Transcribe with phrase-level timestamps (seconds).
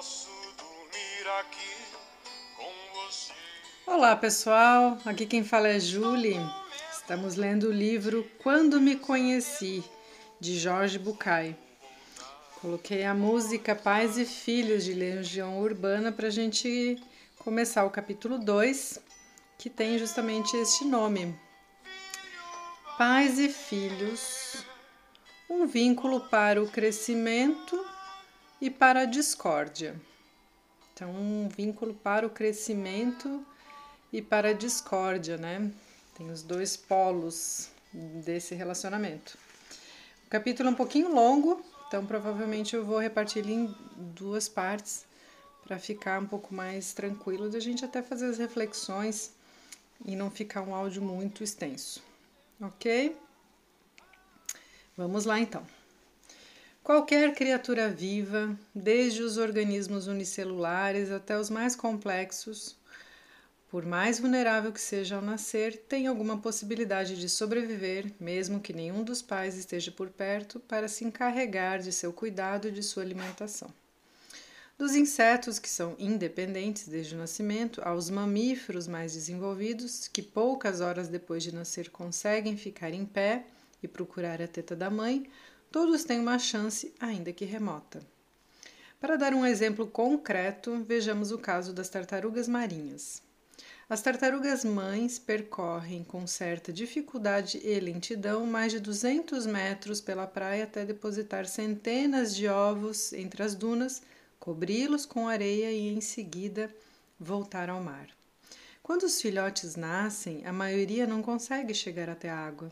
[0.00, 1.76] posso dormir aqui
[2.56, 3.34] com você.
[3.86, 6.40] Olá pessoal, aqui quem fala é Julie.
[6.90, 9.84] Estamos lendo o livro Quando Me Conheci,
[10.40, 11.54] de Jorge Bucay.
[12.62, 16.98] Coloquei a música Pais e Filhos de Legião Urbana para a gente
[17.38, 18.98] começar o capítulo 2,
[19.58, 21.38] que tem justamente este nome.
[22.96, 24.64] Pais e Filhos,
[25.46, 27.78] um vínculo para o crescimento
[28.60, 30.00] e para a discórdia.
[30.92, 33.44] Então, um vínculo para o crescimento
[34.12, 35.72] e para a discórdia, né?
[36.16, 39.38] Tem os dois polos desse relacionamento.
[40.26, 45.04] O capítulo é um pouquinho longo, então provavelmente eu vou repartir ele em duas partes
[45.64, 49.32] para ficar um pouco mais tranquilo da gente até fazer as reflexões
[50.04, 52.02] e não ficar um áudio muito extenso.
[52.60, 53.16] Ok?
[54.96, 55.64] Vamos lá então.
[56.82, 62.76] Qualquer criatura viva, desde os organismos unicelulares até os mais complexos,
[63.70, 69.04] por mais vulnerável que seja ao nascer, tem alguma possibilidade de sobreviver, mesmo que nenhum
[69.04, 73.72] dos pais esteja por perto para se encarregar de seu cuidado e de sua alimentação.
[74.76, 81.06] Dos insetos que são independentes desde o nascimento, aos mamíferos mais desenvolvidos, que poucas horas
[81.06, 83.44] depois de nascer conseguem ficar em pé
[83.82, 85.30] e procurar a teta da mãe,
[85.70, 88.00] todos têm uma chance, ainda que remota.
[89.00, 93.22] Para dar um exemplo concreto, vejamos o caso das tartarugas marinhas.
[93.88, 100.64] As tartarugas mães percorrem com certa dificuldade e lentidão mais de 200 metros pela praia
[100.64, 104.02] até depositar centenas de ovos entre as dunas,
[104.38, 106.72] cobri-los com areia e em seguida
[107.18, 108.08] voltar ao mar.
[108.82, 112.70] Quando os filhotes nascem, a maioria não consegue chegar até a água.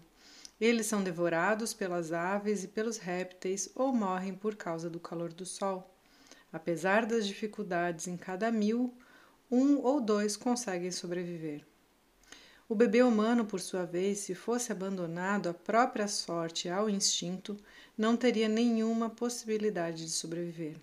[0.60, 5.46] Eles são devorados pelas aves e pelos répteis ou morrem por causa do calor do
[5.46, 5.94] sol.
[6.52, 8.92] Apesar das dificuldades em cada mil,
[9.50, 11.64] um ou dois conseguem sobreviver.
[12.68, 17.56] O bebê humano, por sua vez, se fosse abandonado à própria sorte ao instinto,
[17.96, 20.76] não teria nenhuma possibilidade de sobreviver.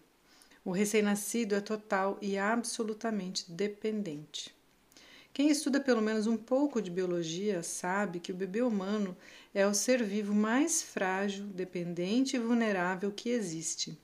[0.64, 4.56] O recém-nascido é total e absolutamente dependente.
[5.36, 9.18] Quem estuda pelo menos um pouco de biologia sabe que o bebê humano
[9.54, 14.00] é o ser vivo mais frágil, dependente e vulnerável que existe.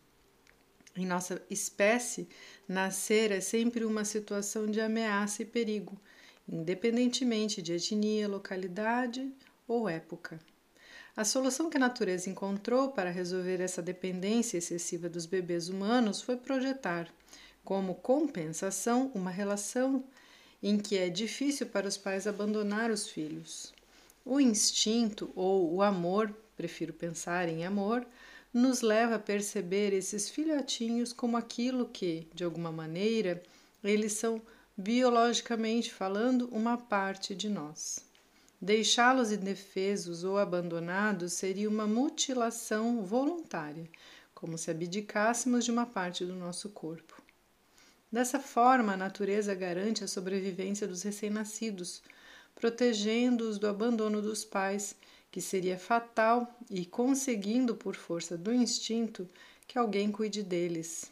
[0.94, 2.28] Em nossa espécie,
[2.68, 5.98] nascer é sempre uma situação de ameaça e perigo,
[6.46, 9.32] independentemente de etnia, localidade
[9.66, 10.38] ou época.
[11.16, 16.36] A solução que a natureza encontrou para resolver essa dependência excessiva dos bebês humanos foi
[16.36, 17.08] projetar,
[17.64, 20.04] como compensação, uma relação
[20.62, 23.74] em que é difícil para os pais abandonar os filhos.
[24.24, 28.06] O instinto ou o amor, prefiro pensar em amor,
[28.54, 33.42] nos leva a perceber esses filhotinhos como aquilo que, de alguma maneira,
[33.84, 34.42] eles são
[34.76, 38.06] biologicamente falando uma parte de nós.
[38.62, 43.90] Deixá-los indefesos ou abandonados seria uma mutilação voluntária,
[44.36, 47.21] como se abdicássemos de uma parte do nosso corpo.
[48.12, 52.02] Dessa forma, a natureza garante a sobrevivência dos recém-nascidos,
[52.54, 54.96] protegendo-os do abandono dos pais
[55.32, 59.30] que seria fatal e conseguindo por força do instinto
[59.66, 61.10] que alguém cuide deles.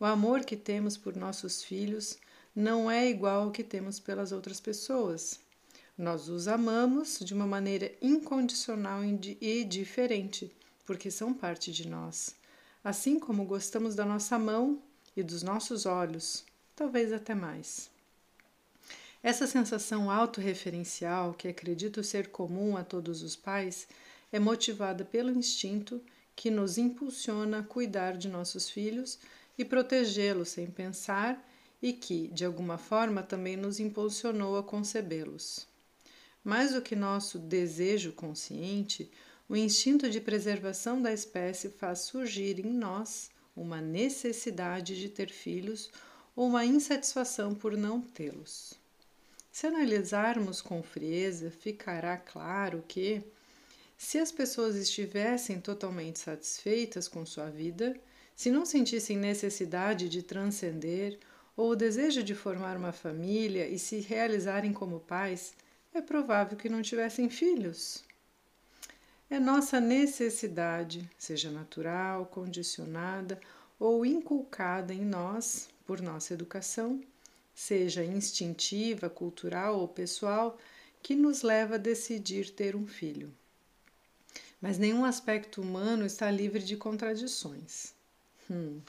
[0.00, 2.18] O amor que temos por nossos filhos
[2.54, 5.38] não é igual ao que temos pelas outras pessoas.
[5.98, 10.50] Nós os amamos de uma maneira incondicional e diferente,
[10.86, 12.34] porque são parte de nós,
[12.82, 14.80] assim como gostamos da nossa mão
[15.16, 16.44] e dos nossos olhos,
[16.74, 17.90] talvez até mais.
[19.22, 23.88] Essa sensação autorreferencial, que acredito ser comum a todos os pais,
[24.30, 26.00] é motivada pelo instinto
[26.36, 29.18] que nos impulsiona a cuidar de nossos filhos
[29.56, 31.42] e protegê-los sem pensar
[31.82, 35.66] e que, de alguma forma, também nos impulsionou a concebê-los.
[36.44, 39.10] Mais do que nosso desejo consciente,
[39.48, 45.90] o instinto de preservação da espécie faz surgir em nós uma necessidade de ter filhos
[46.36, 48.74] ou uma insatisfação por não tê-los.
[49.50, 53.22] Se analisarmos com frieza, ficará claro que,
[53.96, 57.98] se as pessoas estivessem totalmente satisfeitas com sua vida,
[58.34, 61.18] se não sentissem necessidade de transcender
[61.56, 65.54] ou o desejo de formar uma família e se realizarem como pais,
[65.94, 68.04] é provável que não tivessem filhos.
[69.28, 73.40] É nossa necessidade, seja natural, condicionada
[73.76, 77.00] ou inculcada em nós por nossa educação,
[77.52, 80.56] seja instintiva, cultural ou pessoal,
[81.02, 83.34] que nos leva a decidir ter um filho.
[84.60, 87.94] Mas nenhum aspecto humano está livre de contradições.
[88.48, 88.80] Hum.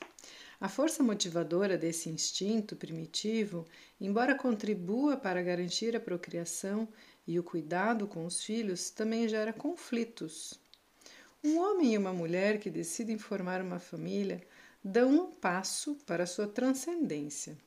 [0.62, 3.66] A força motivadora desse instinto primitivo,
[4.00, 6.88] embora contribua para garantir a procriação
[7.28, 10.60] e o cuidado com os filhos, também gera conflitos.
[11.44, 14.42] Um homem e uma mulher que decidem formar uma família
[14.84, 17.58] dão um passo para sua transcendência,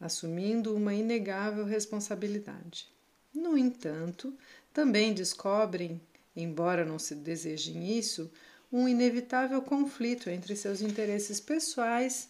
[0.00, 2.88] assumindo uma inegável responsabilidade.
[3.32, 4.36] No entanto,
[4.72, 6.00] também descobrem,
[6.34, 8.30] embora não se desejem isso,
[8.72, 12.28] um inevitável conflito entre seus interesses pessoais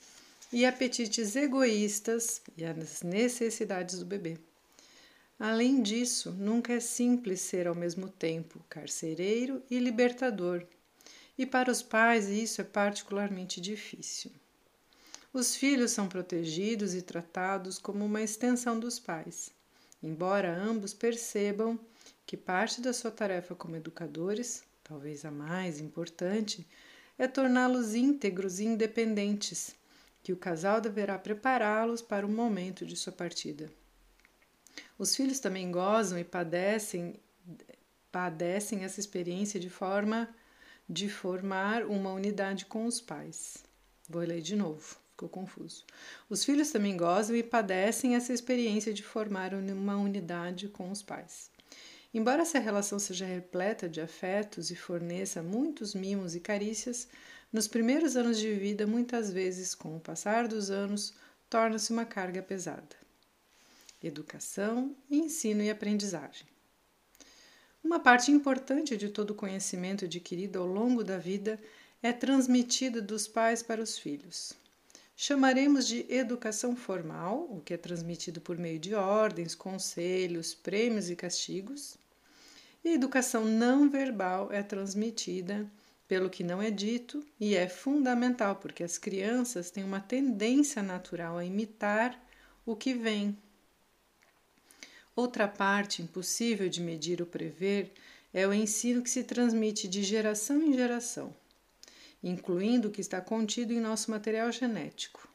[0.53, 4.39] e apetites egoístas e as necessidades do bebê.
[5.39, 10.65] Além disso, nunca é simples ser ao mesmo tempo carcereiro e libertador,
[11.37, 14.31] e para os pais isso é particularmente difícil.
[15.33, 19.51] Os filhos são protegidos e tratados como uma extensão dos pais,
[20.03, 21.79] embora ambos percebam
[22.25, 26.65] que parte da sua tarefa como educadores talvez a mais importante,
[27.19, 29.75] é torná-los íntegros e independentes,
[30.23, 33.69] que o casal deverá prepará-los para o momento de sua partida.
[34.99, 37.21] Os filhos também gozam e padecem
[38.11, 40.29] padecem essa experiência de forma
[40.89, 43.59] de formar uma unidade com os pais.
[44.09, 45.85] Vou ler de novo, ficou confuso.
[46.31, 51.51] Os filhos também gozam e padecem essa experiência de formar uma unidade com os pais.
[52.15, 57.09] Embora essa relação seja repleta de afetos e forneça muitos mimos e carícias,
[57.53, 61.13] nos primeiros anos de vida, muitas vezes, com o passar dos anos,
[61.51, 63.06] torna-se uma carga pesada.
[64.03, 66.47] Educação, ensino e aprendizagem.
[67.83, 71.61] Uma parte importante de todo o conhecimento adquirido ao longo da vida
[72.03, 74.53] é transmitida dos pais para os filhos.
[75.17, 81.17] Chamaremos de educação formal, o que é transmitido por meio de ordens, conselhos, prêmios e
[81.17, 81.97] castigos,
[82.85, 85.67] e a educação não verbal é transmitida
[86.07, 91.39] pelo que não é dito e é fundamental porque as crianças têm uma tendência natural
[91.39, 92.21] a imitar
[92.65, 93.37] o que vem.
[95.17, 97.93] Outra parte impossível de medir ou prever
[98.33, 101.35] é o ensino que se transmite de geração em geração,
[102.23, 105.27] incluindo o que está contido em nosso material genético.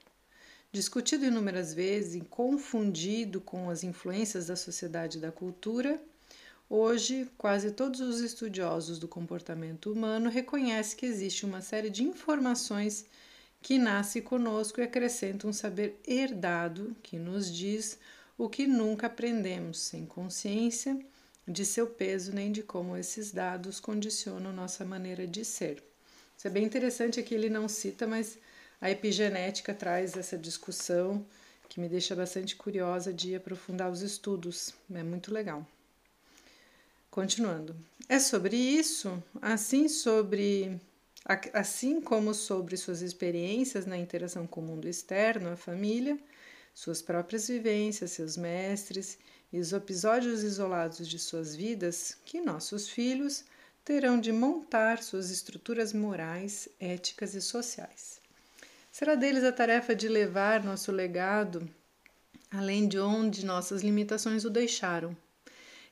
[0.71, 5.99] Discutido inúmeras vezes e confundido com as influências da sociedade e da cultura,
[6.73, 13.05] Hoje, quase todos os estudiosos do comportamento humano reconhecem que existe uma série de informações
[13.61, 17.99] que nasce conosco e acrescenta um saber herdado que nos diz
[18.43, 20.99] o que nunca aprendemos, sem consciência
[21.47, 25.83] de seu peso nem de como esses dados condicionam nossa maneira de ser.
[26.35, 28.39] Isso é bem interessante aqui, ele não cita, mas
[28.81, 31.23] a epigenética traz essa discussão
[31.69, 34.73] que me deixa bastante curiosa de aprofundar os estudos.
[34.91, 35.63] É muito legal.
[37.11, 37.75] Continuando.
[38.09, 40.81] É sobre isso, assim sobre
[41.53, 46.17] assim como sobre suas experiências na interação com o mundo externo, a família,
[46.73, 49.17] suas próprias vivências, seus mestres
[49.51, 53.43] e os episódios isolados de suas vidas, que nossos filhos
[53.83, 58.19] terão de montar suas estruturas morais, éticas e sociais.
[58.91, 61.69] Será deles a tarefa de levar nosso legado
[62.51, 65.15] além de onde nossas limitações o deixaram,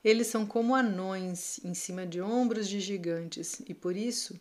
[0.04, 4.38] eles são como anões em cima de ombros de gigantes e por isso,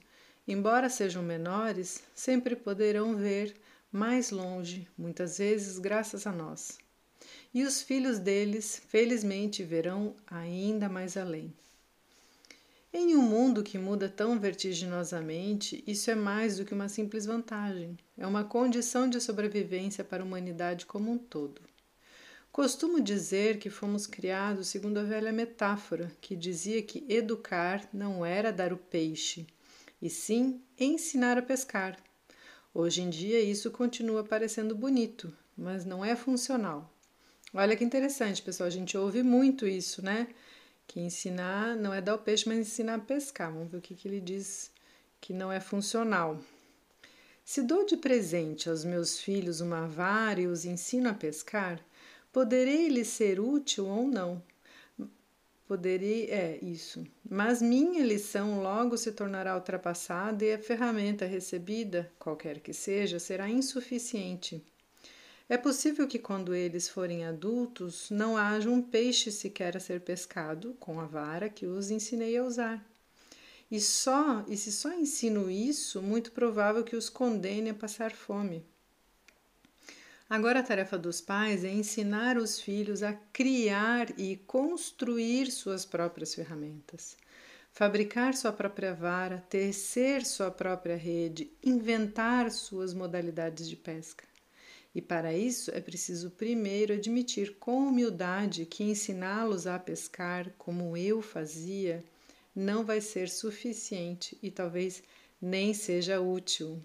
[0.47, 3.55] embora sejam menores, sempre poderão ver
[3.91, 6.79] mais longe, muitas vezes graças a nós.
[7.53, 11.53] E os filhos deles, felizmente, verão ainda mais além.
[12.93, 17.99] Em um mundo que muda tão vertiginosamente, isso é mais do que uma simples vantagem,
[18.17, 21.61] é uma condição de sobrevivência para a humanidade como um todo.
[22.51, 28.51] Costumo dizer que fomos criados segundo a velha metáfora, que dizia que educar não era
[28.51, 29.47] dar o peixe,
[30.01, 31.97] e sim ensinar a pescar.
[32.81, 36.89] Hoje em dia isso continua parecendo bonito, mas não é funcional.
[37.53, 40.29] Olha que interessante, pessoal, a gente ouve muito isso, né?
[40.87, 43.53] Que ensinar não é dar o peixe, mas ensinar a pescar.
[43.53, 44.71] Vamos ver o que, que ele diz
[45.21, 46.41] que não é funcional.
[47.45, 51.85] Se dou de presente aos meus filhos uma vara e os ensino a pescar,
[52.33, 54.41] Poderei lhe ser útil ou não.
[55.69, 57.07] Poderei, é isso.
[57.29, 63.51] Mas minha lição logo se tornará ultrapassada e a ferramenta recebida, qualquer que seja, será
[63.51, 64.65] insuficiente.
[65.47, 70.75] É possível que quando eles forem adultos não haja um peixe sequer a ser pescado
[70.81, 72.83] com a vara que os ensinei a usar.
[73.71, 78.65] E só, e se só ensino isso, muito provável que os condene a passar fome.
[80.29, 86.35] Agora a tarefa dos pais é ensinar os filhos a criar e construir suas próprias
[86.35, 87.17] ferramentas.
[87.73, 94.25] fabricar sua própria vara, tecer sua própria rede, inventar suas modalidades de pesca.
[94.95, 101.23] E para isso é preciso primeiro admitir com humildade que ensiná-los a pescar como eu
[101.23, 102.05] fazia
[102.55, 105.03] não vai ser suficiente e talvez
[105.41, 106.83] nem seja útil.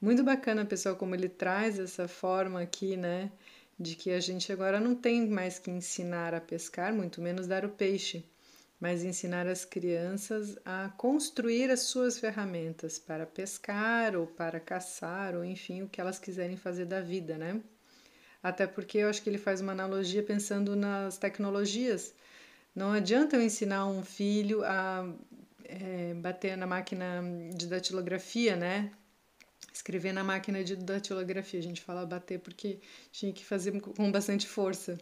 [0.00, 3.30] Muito bacana, pessoal, como ele traz essa forma aqui, né?
[3.78, 7.64] De que a gente agora não tem mais que ensinar a pescar, muito menos dar
[7.64, 8.24] o peixe
[8.80, 15.44] mas ensinar as crianças a construir as suas ferramentas para pescar ou para caçar ou
[15.44, 17.60] enfim o que elas quiserem fazer da vida, né?
[18.42, 22.14] Até porque eu acho que ele faz uma analogia pensando nas tecnologias.
[22.74, 25.12] Não adianta eu ensinar um filho a
[25.64, 27.22] é, bater na máquina
[27.54, 28.92] de datilografia, né?
[29.78, 31.60] Escrever na máquina de datilografia.
[31.60, 32.80] A gente fala bater porque
[33.12, 34.98] tinha que fazer com bastante força.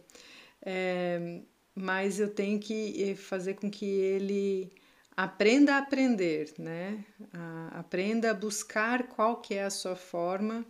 [0.61, 1.41] É,
[1.73, 4.71] mas eu tenho que eh, fazer com que ele
[5.15, 7.03] aprenda a aprender, né?
[7.33, 10.63] A, aprenda a buscar qual que é a sua forma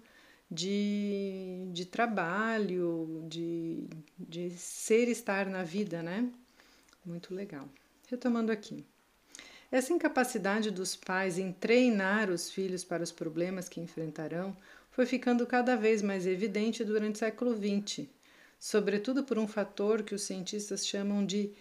[0.50, 6.32] de, de trabalho, de, de ser estar na vida, né?
[7.06, 7.68] Muito legal.
[8.10, 8.86] Retomando aqui.
[9.72, 14.56] Essa incapacidade dos pais em treinar os filhos para os problemas que enfrentarão
[14.92, 18.08] foi ficando cada vez mais evidente durante o século XX
[18.60, 21.52] sobretudo por um fator que os cientistas chamam de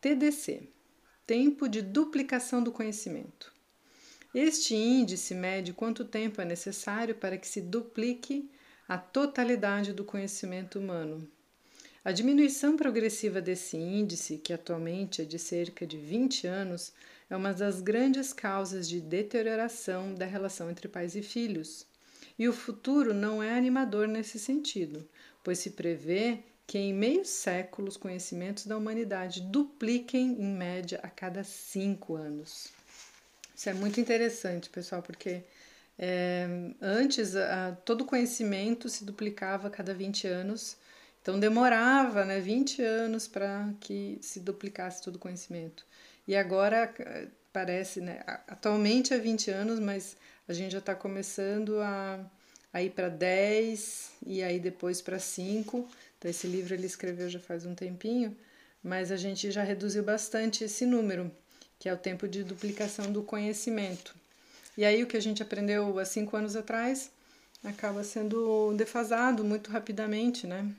[0.00, 0.68] TDC
[1.26, 3.52] tempo de duplicação do conhecimento.
[4.32, 8.48] Este índice mede quanto tempo é necessário para que se duplique
[8.86, 11.28] a totalidade do conhecimento humano.
[12.04, 16.92] A diminuição progressiva desse índice, que atualmente é de cerca de 20 anos,
[17.28, 21.86] é uma das grandes causas de deterioração da relação entre pais e filhos.
[22.38, 25.08] E o futuro não é animador nesse sentido,
[25.42, 31.08] pois se prevê que em meio século os conhecimentos da humanidade dupliquem em média a
[31.08, 32.68] cada cinco anos.
[33.54, 35.42] Isso é muito interessante, pessoal, porque
[35.98, 36.46] é,
[36.80, 40.76] antes a, todo conhecimento se duplicava a cada 20 anos,
[41.22, 45.86] então demorava né, 20 anos para que se duplicasse todo o conhecimento.
[46.26, 46.92] E agora
[47.52, 50.16] parece, né, atualmente é 20 anos, mas
[50.48, 52.24] a gente já está começando a
[52.76, 55.88] aí para 10 e aí depois para 5.
[56.18, 58.36] Então, esse livro ele escreveu já faz um tempinho,
[58.82, 61.30] mas a gente já reduziu bastante esse número,
[61.78, 64.14] que é o tempo de duplicação do conhecimento.
[64.76, 67.10] E aí, o que a gente aprendeu há cinco anos atrás
[67.64, 70.70] acaba sendo defasado muito rapidamente, né?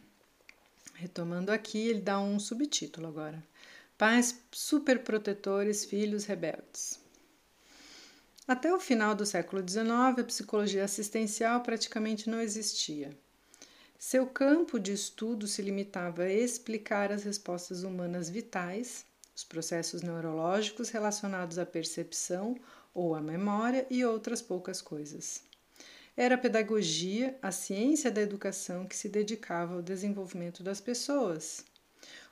[0.93, 3.41] Retomando aqui, ele dá um subtítulo agora:
[3.97, 6.99] Pais superprotetores, filhos rebeldes.
[8.47, 13.17] Até o final do século XIX, a psicologia assistencial praticamente não existia.
[13.97, 19.03] Seu campo de estudo se limitava a explicar as respostas humanas vitais,
[19.35, 22.55] os processos neurológicos relacionados à percepção
[22.93, 25.41] ou à memória e outras poucas coisas.
[26.15, 31.65] Era a pedagogia, a ciência da educação que se dedicava ao desenvolvimento das pessoas.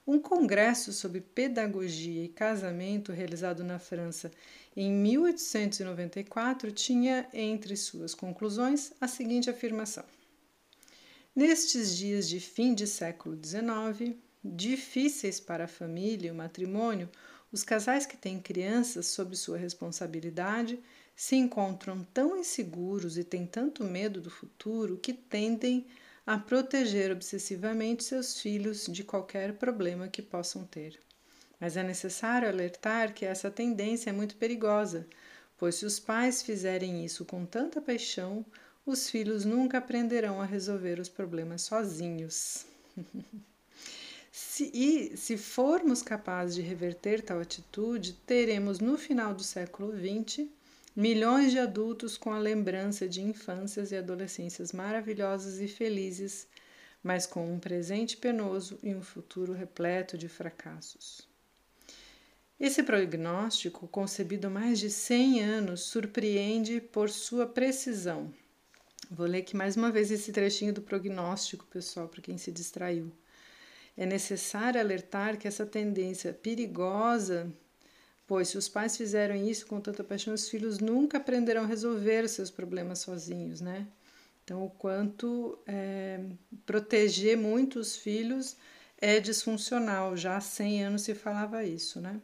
[0.08, 4.32] Um congresso sobre pedagogia e casamento realizado na França
[4.78, 10.06] em 1894 tinha entre suas conclusões a seguinte afirmação:
[11.36, 17.10] Nestes dias de fim de século XIX, difíceis para a família e o matrimônio,
[17.52, 20.80] os casais que têm crianças sob sua responsabilidade
[21.16, 26.05] se encontram tão inseguros e têm tanto medo do futuro que tendem a
[26.48, 31.00] proteger obsessivamente seus filhos de qualquer problema que possam ter.
[31.60, 35.08] Mas é necessário alertar que essa tendência é muito perigosa,
[35.58, 38.44] pois se os pais fizerem isso com tanta paixão,
[38.86, 42.66] os filhos nunca aprenderão a resolver os problemas sozinhos.
[44.32, 50.48] se, e se formos capazes de reverter tal atitude, teremos no final do século XX
[50.96, 56.48] milhões de adultos com a lembrança de infâncias e adolescências maravilhosas e felizes,
[57.04, 61.28] mas com um presente penoso e um futuro repleto de fracassos.
[62.58, 68.34] Esse prognóstico, concebido há mais de 100 anos, surpreende por sua precisão.
[69.12, 73.12] Vou ler aqui mais uma vez esse trechinho do prognóstico, pessoal, para quem se distraiu.
[73.98, 77.52] É necessário alertar que essa tendência perigosa,
[78.28, 82.28] pois se os pais fizeram isso com tanta paixão, os filhos nunca aprenderão a resolver
[82.28, 83.88] seus problemas sozinhos, né?
[84.44, 86.24] Então, o quanto é,
[86.68, 88.56] proteger muito os filhos
[88.98, 90.16] é disfuncional.
[90.16, 92.22] Já há 100 anos se falava isso, né?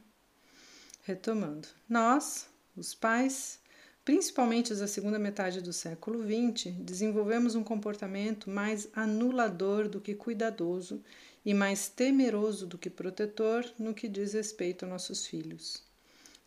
[1.03, 3.59] Retomando, nós, os pais,
[4.05, 11.03] principalmente da segunda metade do século XX, desenvolvemos um comportamento mais anulador do que cuidadoso
[11.43, 15.90] e mais temeroso do que protetor no que diz respeito a nossos filhos.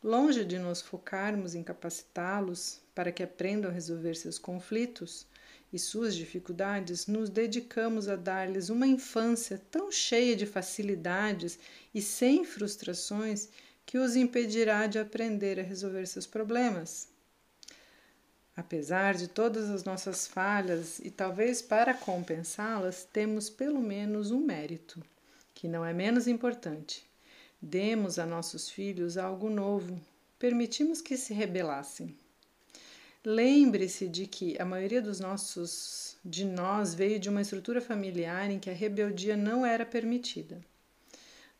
[0.04, 5.26] Longe de nos focarmos em capacitá-los para que aprendam a resolver seus conflitos
[5.72, 11.58] e suas dificuldades, nos dedicamos a dar-lhes uma infância tão cheia de facilidades
[11.94, 13.48] e sem frustrações
[13.86, 17.08] que os impedirá de aprender a resolver seus problemas.
[18.54, 25.02] Apesar de todas as nossas falhas e talvez para compensá-las, temos pelo menos um mérito,
[25.54, 27.04] que não é menos importante.
[27.66, 29.98] Demos a nossos filhos algo novo,
[30.38, 32.14] permitimos que se rebelassem.
[33.24, 38.58] Lembre-se de que a maioria dos nossos de nós veio de uma estrutura familiar em
[38.58, 40.60] que a rebeldia não era permitida.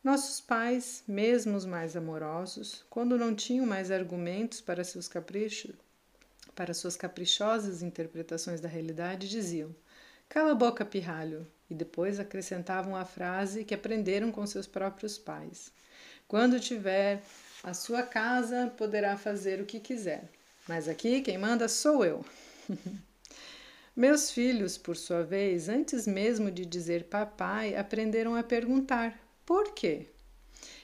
[0.03, 5.73] Nossos pais, mesmo os mais amorosos, quando não tinham mais argumentos para seus caprichos,
[6.53, 9.75] para suas caprichosas interpretações da realidade, diziam:
[10.29, 15.73] Cala a boca, pirralho, e depois acrescentavam a frase que aprenderam com seus próprios pais:
[16.27, 17.21] Quando tiver
[17.63, 20.29] a sua casa, poderá fazer o que quiser,
[20.67, 22.25] mas aqui quem manda sou eu.
[23.95, 30.07] Meus filhos, por sua vez, antes mesmo de dizer papai, aprenderam a perguntar: por quê?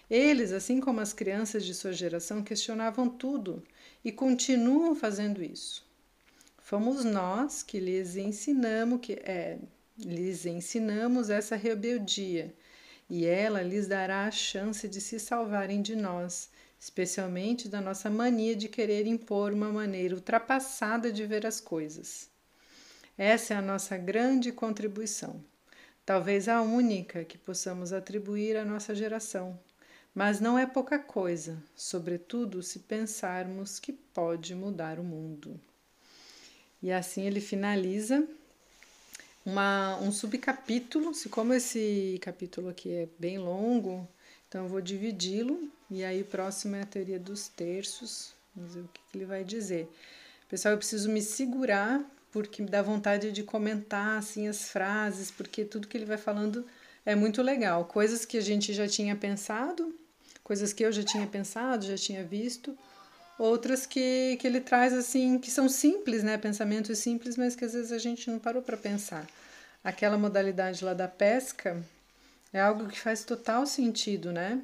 [0.10, 3.63] Eles, assim como as crianças de sua geração, questionavam tudo
[4.03, 5.86] e continuam fazendo isso.
[6.60, 9.57] Fomos nós que lhes ensinamos que é,
[9.98, 12.53] lhes ensinamos essa rebeldia
[13.12, 16.50] e ela lhes dará a chance de se salvarem de nós,
[16.80, 22.27] especialmente da nossa mania de querer impor uma maneira ultrapassada de ver as coisas.
[23.15, 25.44] Essa é a nossa grande contribuição
[26.06, 29.60] talvez a única que possamos atribuir à nossa geração.
[30.13, 35.58] Mas não é pouca coisa, sobretudo se pensarmos que pode mudar o mundo.
[36.82, 38.27] E assim ele finaliza
[39.45, 41.13] uma, um subcapítulo.
[41.13, 44.07] Se como esse capítulo aqui é bem longo,
[44.48, 48.33] então eu vou dividi-lo e aí o próximo é a teoria dos terços.
[48.55, 49.89] Vamos ver o que, que ele vai dizer.
[50.50, 55.65] Pessoal, eu preciso me segurar porque me dá vontade de comentar assim as frases, porque
[55.65, 56.65] tudo que ele vai falando
[57.06, 57.86] é muito legal.
[57.86, 59.93] Coisas que a gente já tinha pensado,
[60.43, 62.77] coisas que eu já tinha pensado, já tinha visto,
[63.41, 66.38] outras que, que ele traz assim, que são simples, né?
[66.38, 69.27] Pensamentos simples, mas que às vezes a gente não parou para pensar.
[69.84, 71.84] Aquela modalidade lá da pesca
[72.54, 74.62] é algo que faz total sentido, né?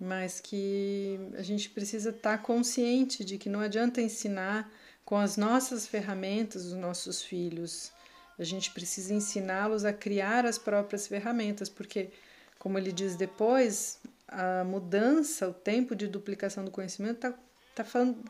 [0.00, 4.68] Mas que a gente precisa estar tá consciente de que não adianta ensinar
[5.04, 7.92] com as nossas ferramentas, os nossos filhos.
[8.36, 12.10] A gente precisa ensiná-los a criar as próprias ferramentas, porque,
[12.58, 17.34] como ele diz depois, a mudança, o tempo de duplicação do conhecimento está
[17.74, 17.84] tá,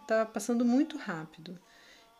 [0.06, 1.58] tá passando muito rápido.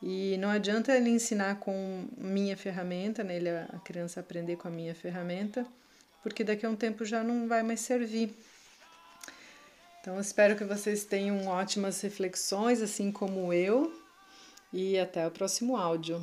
[0.02, 3.37] E não adianta ele ensinar com minha ferramenta, né?
[3.37, 5.66] ele, a criança aprender com a minha ferramenta,
[6.22, 8.34] porque daqui a um tempo já não vai mais servir.
[10.00, 13.98] Então, espero que vocês tenham ótimas reflexões, assim como eu,
[14.70, 16.20] e até o próximo áudio.